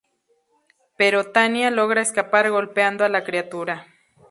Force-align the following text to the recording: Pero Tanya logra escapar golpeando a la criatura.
Pero 0.97 1.27
Tanya 1.35 1.69
logra 1.69 2.01
escapar 2.01 2.49
golpeando 2.49 3.05
a 3.05 3.09
la 3.09 3.23
criatura. 3.23 3.85